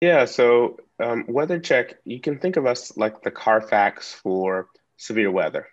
[0.00, 5.30] Yeah, so um, weather check, you can think of us like the Carfax for severe
[5.30, 5.66] weather.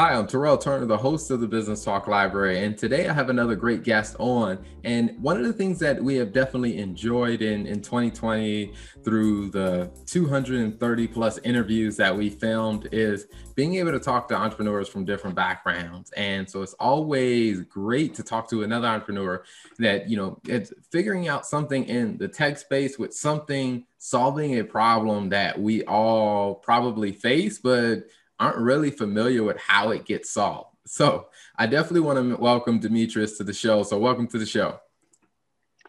[0.00, 3.28] Hi, I'm Terrell Turner, the host of the Business Talk Library, and today I have
[3.28, 4.64] another great guest on.
[4.82, 8.72] And one of the things that we have definitely enjoyed in, in 2020
[9.04, 13.26] through the 230 plus interviews that we filmed is
[13.56, 16.10] being able to talk to entrepreneurs from different backgrounds.
[16.12, 19.44] And so it's always great to talk to another entrepreneur
[19.80, 24.64] that, you know, it's figuring out something in the tech space with something solving a
[24.64, 28.04] problem that we all probably face, but
[28.40, 30.74] aren't really familiar with how it gets solved.
[30.86, 33.82] So I definitely want to welcome Demetrius to the show.
[33.84, 34.80] So welcome to the show.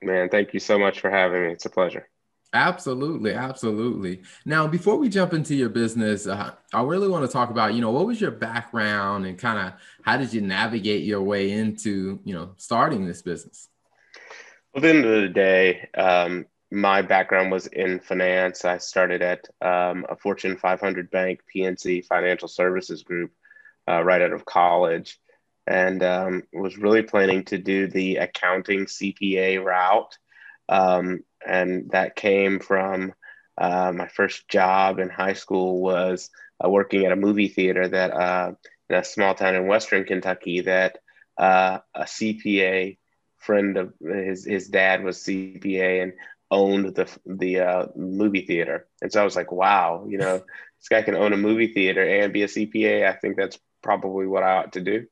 [0.04, 1.54] Man, thank you so much for having me.
[1.54, 2.08] It's a pleasure.
[2.54, 4.24] Absolutely, absolutely.
[4.46, 7.80] Now, before we jump into your business, uh, I really want to talk about, you
[7.80, 12.20] know, what was your background and kind of how did you navigate your way into,
[12.26, 13.70] you know, starting this business?
[14.74, 18.64] Well, at the end of the day, um, my background was in finance.
[18.64, 23.32] I started at um, a Fortune 500 bank, PNC Financial Services Group,
[23.90, 25.20] uh, right out of college,
[25.68, 30.18] and um, was really planning to do the accounting CPA route.
[30.70, 33.14] Um, and that came from
[33.58, 36.30] uh, my first job in high school was
[36.64, 38.54] uh, working at a movie theater that uh,
[38.90, 41.00] in a small town in Western Kentucky that
[41.38, 42.98] uh, a CPA
[43.38, 46.14] friend of his his dad was CPA and
[46.52, 50.90] owned the the uh, movie theater, and so I was like, wow, you know, this
[50.90, 53.08] guy can own a movie theater and be a CPA.
[53.08, 55.08] I think that's probably what I ought to do.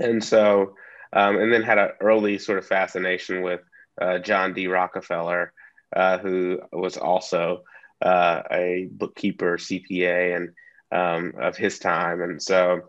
[0.00, 0.74] And so,
[1.12, 3.60] um, and then had an early sort of fascination with
[4.00, 4.66] uh, John D.
[4.66, 5.52] Rockefeller,
[5.94, 7.62] uh, who was also
[8.02, 10.50] uh, a bookkeeper, CPA, and
[10.90, 12.80] um, of his time, and so,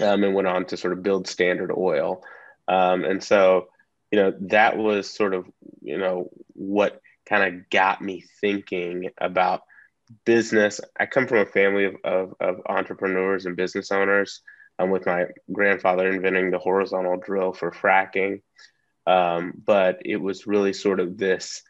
[0.00, 2.22] um, and went on to sort of build Standard Oil,
[2.68, 3.68] um, and so
[4.10, 5.46] you know, that was sort of,
[5.82, 9.62] you know, what kind of got me thinking about
[10.24, 10.80] business.
[10.98, 14.42] I come from a family of, of, of entrepreneurs and business owners.
[14.78, 18.42] Um, with my grandfather inventing the horizontal drill for fracking.
[19.06, 21.62] Um, but it was really sort of this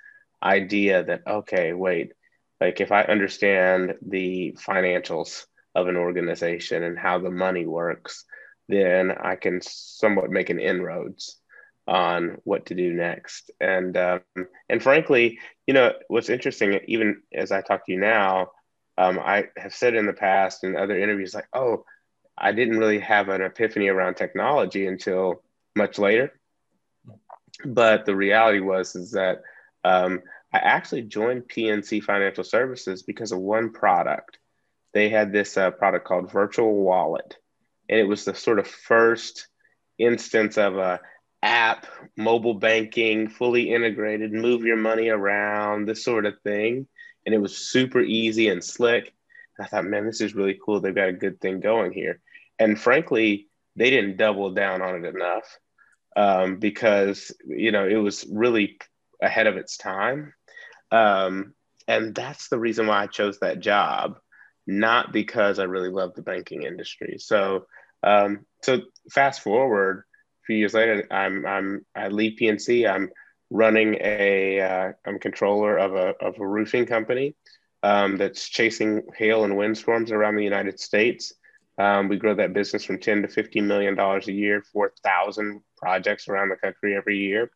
[0.42, 2.14] idea that, okay, wait,
[2.60, 5.44] like if I understand the financials
[5.76, 8.24] of an organization and how the money works,
[8.68, 11.38] then I can somewhat make an inroads
[11.86, 13.50] on what to do next.
[13.60, 14.20] And um,
[14.68, 18.50] and frankly, you know, what's interesting, even as I talk to you now,
[18.98, 21.84] um, I have said in the past in other interviews, like, oh,
[22.36, 25.42] I didn't really have an epiphany around technology until
[25.74, 26.38] much later.
[27.64, 29.42] But the reality was is that
[29.84, 34.38] um, I actually joined PNC Financial Services because of one product.
[34.92, 37.36] They had this uh, product called Virtual Wallet,
[37.88, 39.48] and it was the sort of first
[39.98, 41.00] instance of a
[41.46, 41.86] app,
[42.16, 46.88] mobile banking, fully integrated, move your money around, this sort of thing.
[47.24, 49.14] And it was super easy and slick.
[49.56, 50.80] And I thought, man, this is really cool.
[50.80, 52.20] They've got a good thing going here.
[52.58, 55.58] And frankly, they didn't double down on it enough
[56.16, 58.78] um, because, you know, it was really
[59.22, 60.34] ahead of its time.
[60.90, 61.54] Um,
[61.86, 64.18] and that's the reason why I chose that job,
[64.66, 67.16] not because I really love the banking industry.
[67.18, 67.66] So,
[68.02, 68.80] um, so
[69.10, 70.04] fast forward,
[70.46, 72.88] few years later, I'm I'm I leave PNC.
[72.88, 73.10] I'm
[73.50, 77.34] running a uh, I'm controller of a of a roofing company
[77.82, 81.32] um, that's chasing hail and windstorms around the United States.
[81.78, 86.26] Um, we grow that business from 10 to 15 million dollars a year, 4,000 projects
[86.26, 87.50] around the country every year.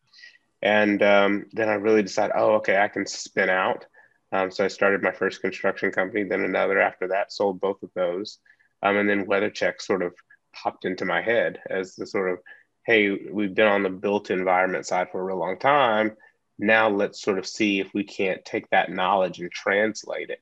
[0.61, 3.85] And um, then I really decided, oh, okay, I can spin out.
[4.31, 7.89] Um, so I started my first construction company, then another after that, sold both of
[7.95, 8.37] those.
[8.83, 10.13] Um, and then WeatherCheck sort of
[10.53, 12.39] popped into my head as the sort of
[12.85, 16.15] hey, we've been on the built environment side for a real long time.
[16.57, 20.39] Now let's sort of see if we can't take that knowledge and translate it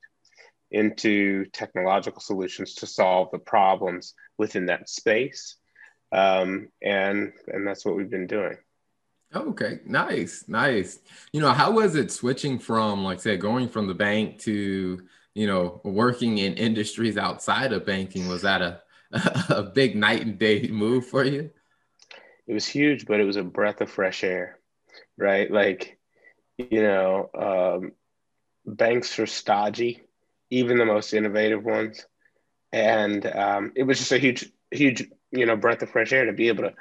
[0.70, 5.56] into technological solutions to solve the problems within that space.
[6.12, 8.56] Um, and and that's what we've been doing.
[9.34, 10.98] Okay, nice, nice.
[11.32, 15.00] You know, how was it switching from, like, say, going from the bank to,
[15.34, 18.26] you know, working in industries outside of banking?
[18.26, 18.82] Was that a
[19.48, 21.50] a big night and day move for you?
[22.50, 24.58] It was huge, but it was a breath of fresh air,
[25.18, 25.50] right?
[25.50, 25.98] Like,
[26.58, 27.92] you know, um,
[28.66, 30.02] banks are stodgy,
[30.50, 32.06] even the most innovative ones.
[32.72, 36.32] And um, it was just a huge, huge, you know, breath of fresh air to
[36.32, 36.74] be able to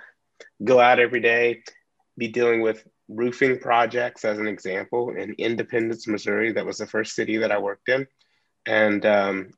[0.64, 1.64] go out every day,
[2.18, 6.54] be dealing with roofing projects, as an example, in Independence, Missouri.
[6.54, 8.08] That was the first city that I worked in.
[8.66, 9.52] and um,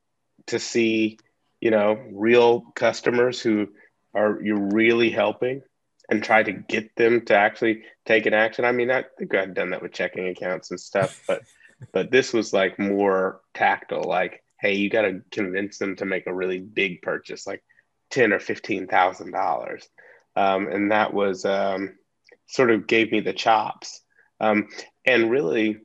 [0.48, 1.20] to see,
[1.62, 3.70] you know, real customers who
[4.14, 5.62] are you're really helping
[6.12, 8.66] and try to get them to actually take an action.
[8.66, 11.42] I mean, I think I've done that with checking accounts and stuff, but
[11.94, 14.04] but this was like more tactile.
[14.04, 17.64] Like, hey, you got to convince them to make a really big purchase, like
[18.12, 19.88] ten or fifteen thousand dollars,
[20.36, 21.98] um, and that was um,
[22.46, 24.02] sort of gave me the chops,
[24.42, 24.68] um,
[25.06, 25.80] and really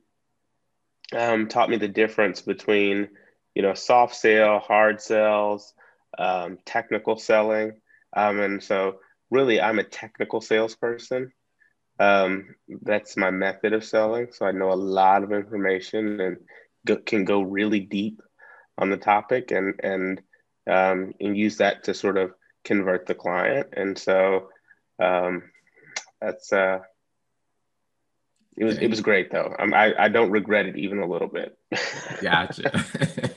[1.17, 3.08] um, taught me the difference between
[3.55, 5.72] you know soft sale, hard sales,
[6.19, 7.81] um, technical selling,
[8.17, 8.96] um, and so
[9.31, 11.32] really I'm a technical salesperson.
[11.99, 14.28] Um, that's my method of selling.
[14.32, 16.37] So I know a lot of information and
[16.87, 18.20] go, can go really deep
[18.78, 20.20] on the topic and and
[20.69, 22.32] um, and use that to sort of
[22.64, 23.69] convert the client.
[23.73, 24.49] And so
[25.02, 25.44] um,
[26.20, 26.81] that's uh,
[28.56, 29.55] it was it was great though.
[29.58, 31.56] I I don't regret it even a little bit.
[32.22, 32.84] gotcha.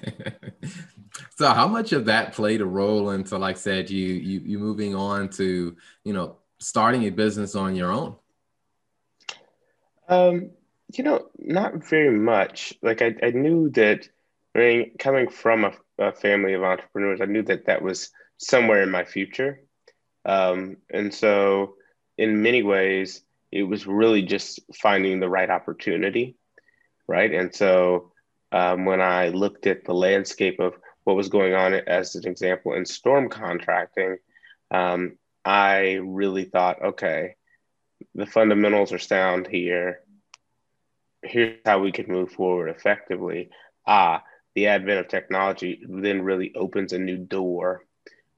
[1.39, 4.59] so how much of that played a role into like I said you you you
[4.59, 8.17] moving on to you know starting a business on your own?
[10.09, 10.49] Um,
[10.93, 12.73] you know, not very much.
[12.81, 14.09] Like I, I knew that.
[14.53, 18.83] I mean, coming from a, a family of entrepreneurs, I knew that that was somewhere
[18.83, 19.61] in my future,
[20.25, 21.75] um, and so
[22.17, 26.35] in many ways, it was really just finding the right opportunity,
[27.07, 27.33] right?
[27.33, 28.11] And so
[28.51, 30.73] um, when I looked at the landscape of
[31.09, 34.17] what was going on, as an example, in storm contracting,
[34.69, 37.35] um, I really thought, okay,
[38.13, 40.01] the fundamentals are sound here.
[41.23, 43.49] Here's how we can move forward effectively.
[43.87, 44.21] Ah,
[44.53, 47.85] the advent of technology then really opens a new door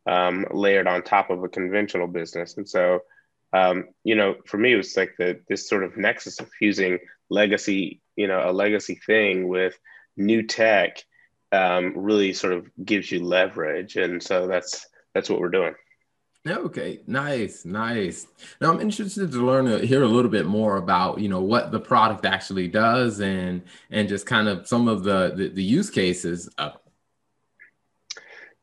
[0.06, 2.56] um, layered on top of a conventional business.
[2.56, 3.02] And so,
[3.52, 7.00] um, you know, for me, it was like the this sort of nexus of fusing
[7.30, 9.78] legacy, you know, a legacy thing with
[10.16, 11.04] new tech
[11.52, 13.96] um, really sort of gives you leverage.
[13.96, 15.76] And so that's that's what we're doing.
[16.48, 18.26] Okay, nice, nice.
[18.60, 21.72] Now I'm interested to learn to hear a little bit more about you know what
[21.72, 23.62] the product actually does and
[23.92, 26.48] and just kind of some of the the, the use cases.
[26.58, 26.78] Of.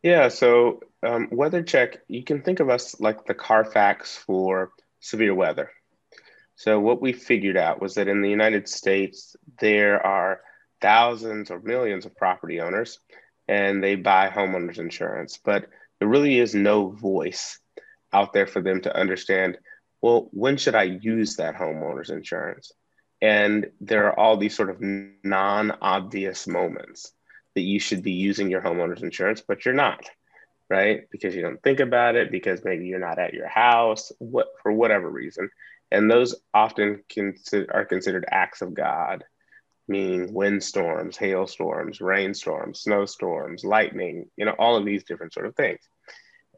[0.02, 1.98] Yeah, so um, weather check.
[2.08, 5.70] You can think of us like the Carfax for severe weather.
[6.56, 10.40] So what we figured out was that in the United States there are
[10.80, 12.98] thousands or millions of property owners,
[13.46, 15.66] and they buy homeowners insurance, but
[15.98, 17.58] there really is no voice
[18.12, 19.58] out there for them to understand
[20.00, 22.72] well, when should I use that homeowner's insurance?
[23.20, 27.12] And there are all these sort of non obvious moments
[27.54, 30.08] that you should be using your homeowner's insurance, but you're not,
[30.70, 31.10] right?
[31.10, 34.70] Because you don't think about it, because maybe you're not at your house, what for
[34.70, 35.50] whatever reason.
[35.90, 37.02] And those often
[37.72, 39.24] are considered acts of God,
[39.88, 45.80] meaning windstorms, hailstorms, rainstorms, snowstorms, lightning, you know, all of these different sort of things.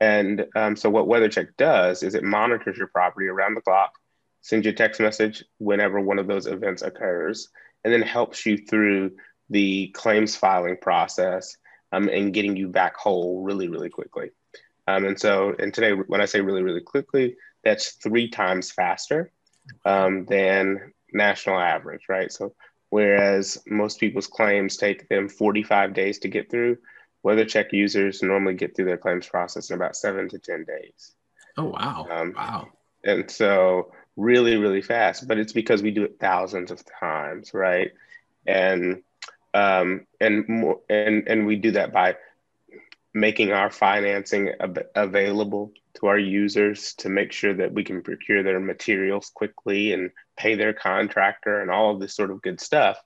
[0.00, 3.92] And um, so what WeatherCheck does is it monitors your property around the clock,
[4.40, 7.48] sends you a text message whenever one of those events occurs,
[7.84, 9.12] and then helps you through
[9.50, 11.56] the claims filing process
[11.92, 14.30] um, and getting you back whole really, really quickly.
[14.86, 19.30] Um, and so, and today, when I say really, really quickly, that's three times faster
[19.84, 22.32] um, than national average, right?
[22.32, 22.54] So,
[22.90, 26.78] whereas most people's claims take them 45 days to get through,
[27.24, 31.14] WeatherCheck users normally get through their claims process in about seven to 10 days.
[31.56, 32.06] Oh, wow.
[32.10, 32.68] Um, wow.
[33.04, 37.92] And so, really, really fast, but it's because we do it thousands of times, right?
[38.46, 39.02] And
[39.52, 42.16] um, and more, and and we do that by
[43.12, 48.42] making our financing ab- available to our users to make sure that we can procure
[48.42, 52.98] their materials quickly and pay their contractor and all of this sort of good stuff,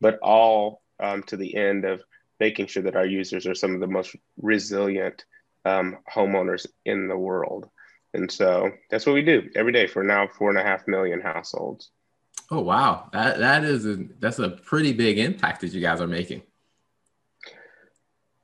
[0.00, 2.02] but all um, to the end of
[2.38, 5.24] making sure that our users are some of the most resilient
[5.64, 7.68] um, homeowners in the world.
[8.14, 11.20] And so that's what we do every day for now four and a half million
[11.20, 11.90] households.
[12.50, 16.08] Oh wow, that that is a, that's a pretty big impact that you guys are
[16.08, 16.42] making.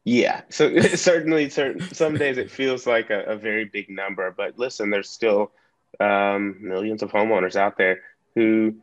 [0.06, 4.58] Yeah, so certainly, certain some days it feels like a, a, very big number, but
[4.58, 5.52] listen, there's still
[6.00, 8.00] um, millions of homeowners out there
[8.34, 8.76] who,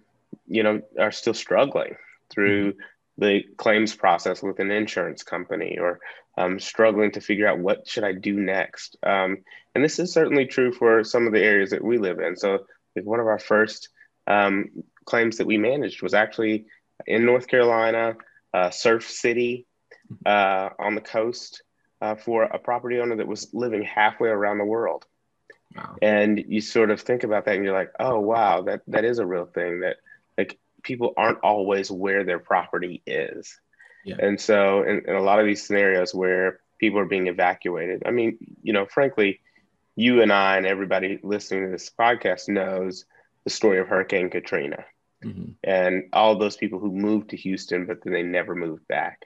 [0.47, 1.95] you know, are still struggling
[2.29, 2.81] through mm-hmm
[3.17, 5.99] the claims process with an insurance company or
[6.37, 8.97] um, struggling to figure out what should I do next.
[9.03, 9.43] Um,
[9.75, 12.35] and this is certainly true for some of the areas that we live in.
[12.35, 12.65] So
[12.95, 13.89] like one of our first
[14.25, 14.69] um,
[15.05, 16.65] claims that we managed was actually
[17.05, 18.15] in North Carolina,
[18.53, 19.67] uh, Surf City
[20.25, 21.63] uh, on the coast
[22.01, 25.05] uh, for a property owner that was living halfway around the world.
[25.75, 25.95] Wow.
[26.01, 29.19] And you sort of think about that and you're like, oh, wow, that, that is
[29.19, 29.97] a real thing that
[30.37, 33.59] like people aren't always where their property is.
[34.05, 34.17] Yeah.
[34.19, 38.11] And so, in, in a lot of these scenarios where people are being evacuated, I
[38.11, 39.39] mean, you know, frankly,
[39.95, 43.05] you and I and everybody listening to this podcast knows
[43.43, 44.83] the story of Hurricane Katrina
[45.23, 45.51] mm-hmm.
[45.63, 49.25] and all those people who moved to Houston, but then they never moved back.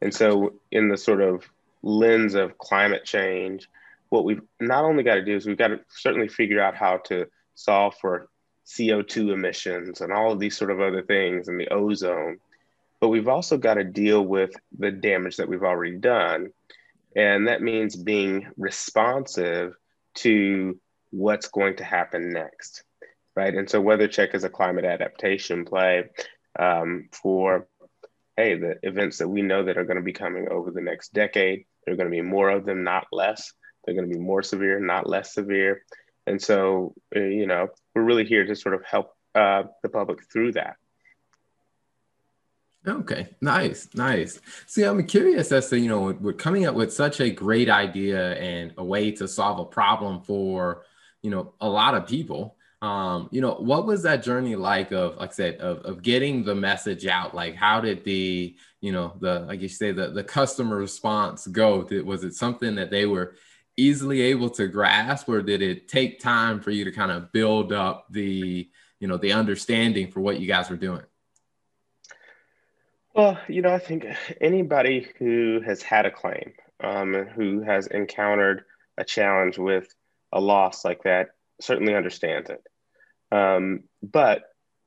[0.00, 1.44] And so, in the sort of
[1.82, 3.68] lens of climate change,
[4.10, 6.98] what we've not only got to do is we've got to certainly figure out how
[7.06, 8.28] to solve for
[8.66, 12.38] CO2 emissions and all of these sort of other things and the ozone,
[13.00, 16.52] but we've also got to deal with the damage that we've already done.
[17.16, 19.74] And that means being responsive
[20.16, 20.78] to
[21.10, 22.82] what's going to happen next,
[23.34, 23.54] right?
[23.54, 26.04] And so Weather Check is a climate adaptation play
[26.58, 27.66] um, for,
[28.38, 31.12] hey, the events that we know that are going to be coming over the next
[31.12, 31.64] decade.
[31.84, 33.52] There are going to be more of them, not less.
[33.84, 35.82] They're going to be more severe, not less severe.
[36.24, 37.66] And so, uh, you know,
[37.96, 40.76] we're really here to sort of help uh, the public through that.
[42.86, 44.40] Okay, nice, nice.
[44.66, 48.34] See, I'm curious as to you know we're coming up with such a great idea
[48.36, 50.84] and a way to solve a problem for
[51.22, 52.56] you know a lot of people.
[52.80, 56.44] Um, you know, what was that journey like of, like I said, of, of getting
[56.44, 57.34] the message out?
[57.34, 61.82] Like, how did the, you know, the, like you say, the, the customer response go?
[61.82, 63.34] Did, was it something that they were
[63.76, 67.72] easily able to grasp or did it take time for you to kind of build
[67.72, 68.68] up the,
[69.00, 71.02] you know, the understanding for what you guys were doing?
[73.14, 74.06] Well, you know, I think
[74.40, 78.64] anybody who has had a claim, um, who has encountered
[78.96, 79.92] a challenge with
[80.32, 81.30] a loss like that,
[81.60, 82.62] certainly understands it.
[83.30, 84.42] Um, but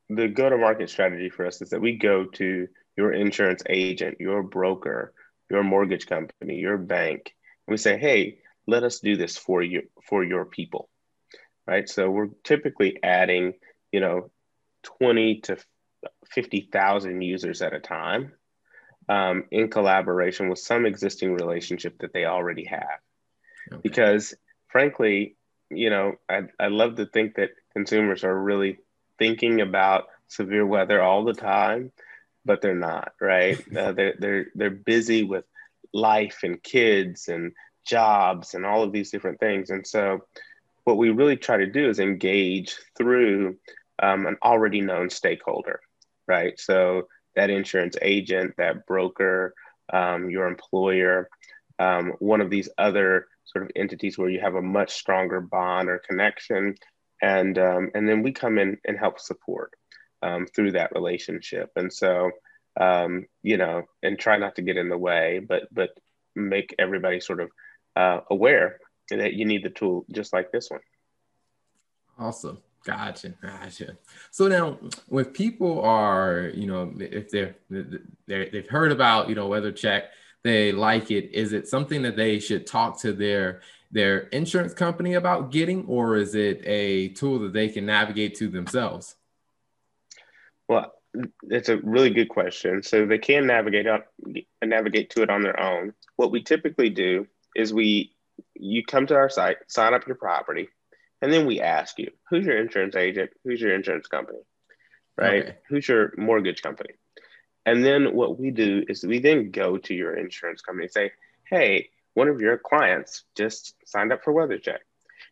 [0.10, 4.18] the go to market strategy for us is that we go to your insurance agent,
[4.20, 5.14] your broker,
[5.50, 7.34] your mortgage company, your bank,
[7.68, 10.90] and we say, hey, let us do this for you for your people.
[11.68, 11.88] Right.
[11.88, 13.54] So we're typically adding,
[13.92, 14.32] you know,
[14.84, 15.58] 20 to
[16.32, 18.34] 50,000 users at a time
[19.08, 23.00] um, in collaboration with some existing relationship that they already have.
[23.72, 23.82] Okay.
[23.84, 24.34] Because
[24.68, 25.36] frankly,
[25.74, 28.80] you know, I, I love to think that consumers are really
[29.18, 31.92] thinking about severe weather all the time,
[32.46, 33.60] but they're not, right?
[33.78, 35.46] uh, they're, they're, they're busy with
[35.94, 37.52] life and kids and
[37.86, 39.70] jobs and all of these different things.
[39.70, 40.26] And so,
[40.84, 43.58] what we really try to do is engage through
[44.02, 45.80] um, an already known stakeholder
[46.32, 46.58] right?
[46.60, 49.54] So that insurance agent, that broker,
[49.92, 51.30] um, your employer,
[51.80, 55.90] um, one of these other sort of entities where you have a much stronger bond
[55.90, 56.76] or connection,
[57.22, 59.74] and um, and then we come in and help support
[60.22, 61.70] um, through that relationship.
[61.76, 62.32] And so
[62.80, 65.90] um, you know, and try not to get in the way, but but
[66.36, 67.50] make everybody sort of
[67.96, 68.80] uh, aware
[69.10, 70.80] that you need the tool just like this one.
[72.18, 72.60] Awesome.
[72.84, 73.98] Gotcha, gotcha.
[74.32, 79.48] So now, when people are, you know, if they're, they're they've heard about, you know,
[79.48, 80.06] weather check,
[80.44, 81.32] they like it.
[81.34, 83.62] Is it something that they should talk to their
[83.94, 88.48] their insurance company about getting, or is it a tool that they can navigate to
[88.48, 89.16] themselves?
[90.70, 90.94] Well,
[91.44, 92.82] it's a really good question.
[92.84, 94.08] So they can navigate up,
[94.64, 95.94] navigate to it on their own.
[96.16, 98.16] What we typically do is we
[98.56, 100.70] you come to our site, sign up your property
[101.22, 103.32] and then we ask you, who's your insurance agent?
[103.44, 104.40] Who's your insurance company?
[105.18, 105.44] Right?
[105.44, 105.58] Okay.
[105.70, 106.92] Who's your mortgage company?
[107.66, 111.12] And then what we do is we then go to your insurance company and say,
[111.50, 114.82] hey, one of your clients just signed up for weather check.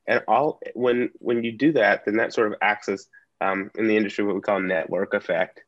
[0.08, 3.08] And all when when you do that, then that sort of acts as
[3.42, 5.62] um, in the industry what we call network effect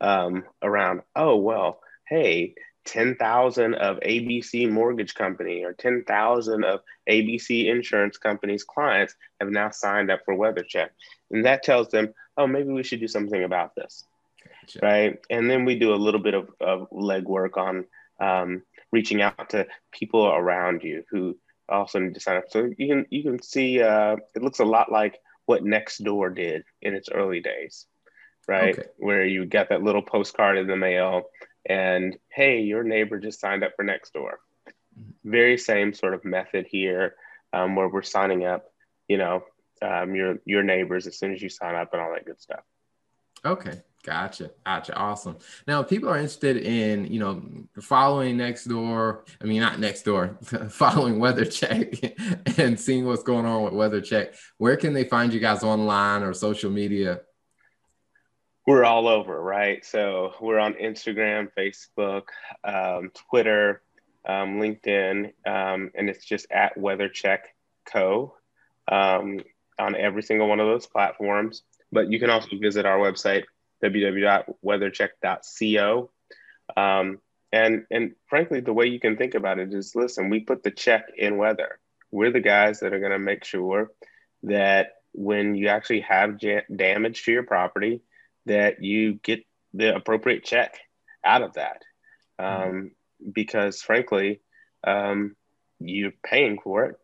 [0.00, 2.54] um, around, oh well, hey,
[2.84, 10.10] 10,000 of ABC mortgage company or 10,000 of ABC insurance company's clients have now signed
[10.10, 10.92] up for weather check.
[11.30, 14.04] And that tells them, oh, maybe we should do something about this.
[14.64, 14.78] Gotcha.
[14.82, 15.18] Right.
[15.30, 17.84] And then we do a little bit of, of legwork on
[18.20, 21.36] um, reaching out to people around you who
[21.68, 22.44] also need to sign up.
[22.50, 26.64] So you can, you can see uh, it looks a lot like what Nextdoor did
[26.82, 27.86] in its early days,
[28.48, 28.78] right?
[28.78, 28.88] Okay.
[28.98, 31.24] Where you get that little postcard in the mail
[31.66, 34.34] and hey, your neighbor just signed up for Nextdoor.
[35.24, 37.16] Very same sort of method here,
[37.52, 38.66] um, where we're signing up,
[39.08, 39.44] you know,
[39.82, 42.62] um, your your neighbors as soon as you sign up and all that good stuff.
[43.44, 45.36] Okay, gotcha, gotcha, awesome.
[45.66, 47.42] Now, people are interested in you know
[47.80, 51.94] following next door, I mean, not next door, following Weather Check
[52.58, 54.34] and seeing what's going on with Weather Check.
[54.58, 57.20] Where can they find you guys online or social media?
[58.66, 59.84] we're all over, right?
[59.84, 62.22] So we're on Instagram, Facebook,
[62.64, 63.82] um, Twitter,
[64.26, 67.54] um, LinkedIn, um, and it's just at Weather Check
[67.86, 68.34] Co.
[68.90, 69.40] Um,
[69.78, 71.62] on every single one of those platforms.
[71.92, 73.44] But you can also visit our website,
[73.84, 76.10] www.weathercheck.co.
[76.76, 77.20] Um,
[77.52, 80.70] and and frankly, the way you can think about it is, listen, we put the
[80.70, 81.78] check in weather.
[82.10, 83.92] We're the guys that are going to make sure
[84.44, 86.40] that when you actually have
[86.74, 88.02] damage to your property,
[88.46, 90.78] that you get the appropriate check
[91.24, 91.82] out of that.
[92.40, 92.68] Mm-hmm.
[92.68, 92.90] Um,
[93.32, 94.40] because frankly,
[94.86, 95.36] um,
[95.80, 96.96] you're paying for it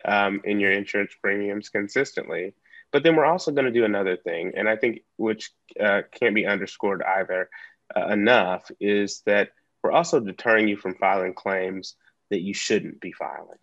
[0.04, 2.54] um, in your insurance premiums consistently.
[2.92, 6.34] But then we're also going to do another thing, and I think which uh, can't
[6.34, 7.50] be underscored either
[7.94, 9.50] uh, enough is that
[9.82, 11.94] we're also deterring you from filing claims
[12.30, 13.58] that you shouldn't be filing,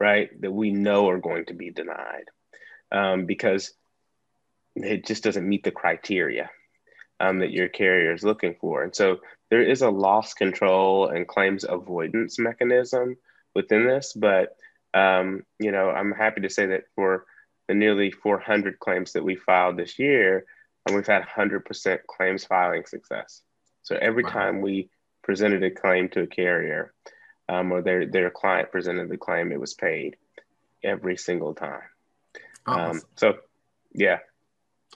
[0.00, 0.30] right?
[0.40, 2.26] That we know are going to be denied
[2.92, 3.72] um, because
[4.76, 6.50] it just doesn't meet the criteria
[7.20, 8.82] um, that your carrier is looking for.
[8.82, 9.20] And so
[9.50, 13.16] there is a loss control and claims avoidance mechanism
[13.54, 14.56] within this, but
[14.94, 17.26] um, you know, I'm happy to say that for
[17.68, 20.44] the nearly 400 claims that we filed this year,
[20.86, 23.42] and we've had 100% claims filing success.
[23.82, 24.30] So every wow.
[24.30, 24.90] time we
[25.22, 26.92] presented a claim to a carrier,
[27.48, 30.16] um, or their their client presented the claim, it was paid
[30.82, 31.82] every single time.
[32.66, 32.96] Awesome.
[32.96, 33.34] Um, so,
[33.92, 34.18] yeah,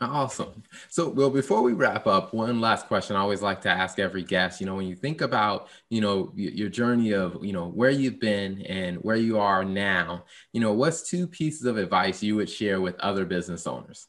[0.00, 0.62] Awesome.
[0.88, 4.22] So, well, before we wrap up, one last question I always like to ask every
[4.22, 4.60] guest.
[4.60, 8.20] You know, when you think about, you know, your journey of, you know, where you've
[8.20, 12.48] been and where you are now, you know, what's two pieces of advice you would
[12.48, 14.06] share with other business owners?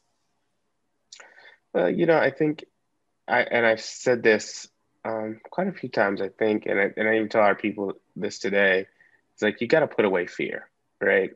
[1.72, 2.64] Well, you know, I think,
[3.26, 4.68] I and I've said this
[5.04, 7.94] um, quite a few times, I think, and I, and I even tell our people
[8.14, 8.86] this today.
[9.32, 10.68] It's like you got to put away fear,
[11.00, 11.30] right?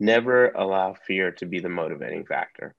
[0.00, 2.74] Never allow fear to be the motivating factor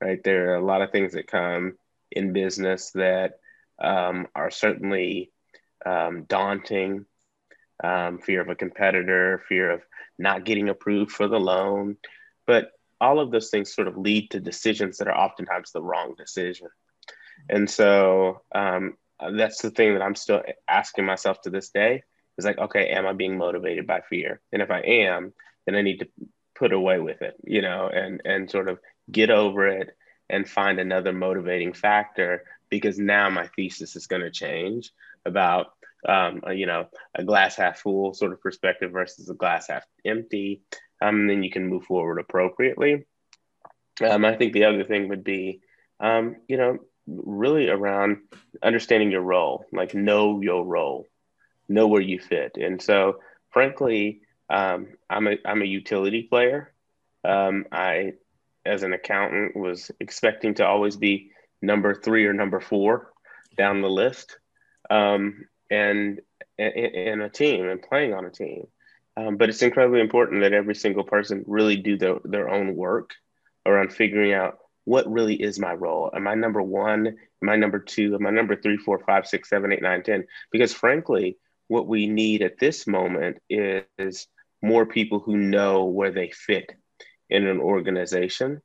[0.00, 0.22] right?
[0.22, 1.74] There are a lot of things that come
[2.10, 3.40] in business that
[3.80, 5.30] um, are certainly
[5.84, 7.06] um, daunting.
[7.82, 9.82] Um, fear of a competitor, fear of
[10.18, 11.96] not getting approved for the loan,
[12.44, 16.14] but all of those things sort of lead to decisions that are oftentimes the wrong
[16.18, 16.66] decision.
[17.48, 18.96] And so um,
[19.36, 22.02] that's the thing that I'm still asking myself to this day
[22.36, 24.40] is like, okay, am I being motivated by fear?
[24.52, 25.32] And if I am,
[25.66, 26.08] then I need to
[26.56, 28.78] put away with it, you know, and and sort of
[29.10, 29.96] get over it
[30.30, 34.92] and find another motivating factor because now my thesis is going to change
[35.24, 35.68] about
[36.08, 40.62] um, you know a glass half full sort of perspective versus a glass half empty
[41.00, 43.04] um, and then you can move forward appropriately
[44.08, 45.60] um, i think the other thing would be
[45.98, 48.18] um, you know really around
[48.62, 51.06] understanding your role like know your role
[51.68, 53.18] know where you fit and so
[53.50, 56.72] frankly um, I'm a I'm a utility player.
[57.24, 58.14] Um, I
[58.68, 61.30] as an accountant was expecting to always be
[61.62, 63.10] number three or number four
[63.56, 64.38] down the list
[64.90, 66.20] um, and
[66.58, 68.66] in a team and playing on a team.
[69.16, 73.10] Um, but it's incredibly important that every single person really do the, their own work
[73.66, 76.10] around figuring out what really is my role.
[76.14, 77.16] Am i number one?
[77.42, 78.14] Am i number two?
[78.14, 80.24] Am i number three four five six seven eight nine ten?
[80.52, 84.26] Because frankly what we need at this moment is
[84.62, 86.72] more people who know where they fit
[87.30, 88.62] in an organization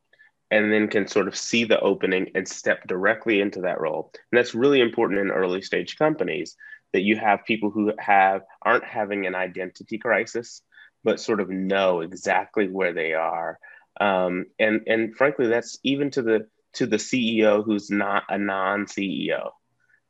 [0.52, 4.12] and then can sort of see the opening and step directly into that role.
[4.32, 6.56] And that's really important in early stage companies
[6.91, 10.62] that you have people who have aren't having an identity crisis,
[11.04, 13.60] but sort of know exactly where they are.
[13.99, 19.52] Um, and and frankly, that's even to the to the CEO who's not a non-CEO,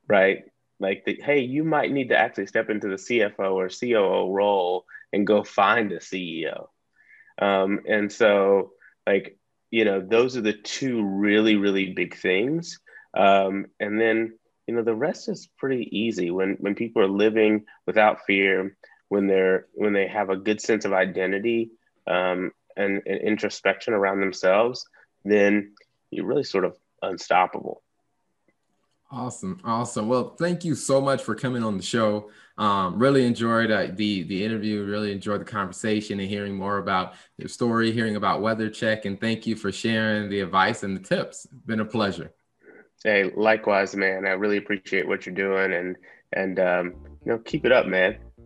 [0.07, 0.43] right?
[0.79, 4.85] Like, the, hey, you might need to actually step into the CFO or COO role
[5.11, 6.67] and go find a CEO.
[7.39, 8.71] Um, and so,
[9.05, 9.37] like,
[9.71, 12.79] you know, those are the two really, really big things.
[13.15, 17.65] Um, and then, you know, the rest is pretty easy when when people are living
[17.85, 18.77] without fear,
[19.09, 21.71] when they're when they have a good sense of identity
[22.07, 24.85] um, and, and introspection around themselves,
[25.25, 25.73] then
[26.11, 27.82] you're really sort of unstoppable.
[29.13, 30.07] Awesome, awesome.
[30.07, 32.31] Well, thank you so much for coming on the show.
[32.57, 34.83] Um, really enjoyed uh, the the interview.
[34.83, 39.45] Really enjoyed the conversation and hearing more about your story, hearing about WeatherCheck, and thank
[39.45, 41.45] you for sharing the advice and the tips.
[41.67, 42.33] Been a pleasure.
[43.03, 44.25] Hey, likewise, man.
[44.25, 45.95] I really appreciate what you're doing, and
[46.31, 48.17] and um, you know, keep it up, man